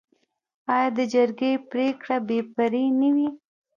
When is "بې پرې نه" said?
2.27-3.09